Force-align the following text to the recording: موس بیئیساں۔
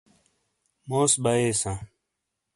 موس 0.89 1.11
بیئیساں۔ 1.23 1.77